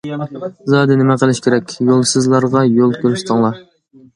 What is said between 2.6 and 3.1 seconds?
يول